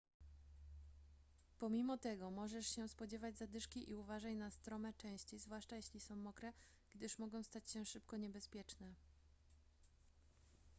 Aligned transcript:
pomimo 1.57 1.97
tego 1.97 2.31
możesz 2.31 2.67
się 2.75 2.87
spodziewać 2.87 3.37
zadyszki 3.37 3.89
i 3.89 3.95
uważaj 3.95 4.35
na 4.35 4.51
strome 4.51 4.93
części 4.93 5.39
zwłaszcza 5.39 5.75
jeśli 5.75 5.99
są 5.99 6.15
mokre 6.15 6.53
gdyż 6.95 7.19
mogą 7.19 7.43
stać 7.43 7.71
się 7.71 7.85
szybko 7.85 8.17
niebezpieczne 8.17 8.93